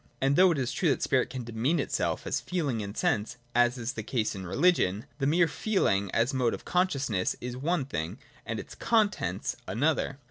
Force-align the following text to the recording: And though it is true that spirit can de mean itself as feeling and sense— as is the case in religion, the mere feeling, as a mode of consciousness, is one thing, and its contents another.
And 0.19 0.35
though 0.35 0.49
it 0.51 0.57
is 0.57 0.71
true 0.71 0.89
that 0.89 1.03
spirit 1.03 1.29
can 1.29 1.43
de 1.43 1.51
mean 1.51 1.79
itself 1.79 2.25
as 2.25 2.41
feeling 2.41 2.81
and 2.81 2.97
sense— 2.97 3.37
as 3.55 3.77
is 3.77 3.93
the 3.93 4.01
case 4.01 4.33
in 4.33 4.47
religion, 4.47 5.05
the 5.19 5.27
mere 5.27 5.47
feeling, 5.47 6.09
as 6.09 6.33
a 6.33 6.37
mode 6.37 6.55
of 6.55 6.65
consciousness, 6.65 7.35
is 7.39 7.55
one 7.55 7.85
thing, 7.85 8.17
and 8.43 8.59
its 8.59 8.73
contents 8.73 9.57
another. 9.67 10.17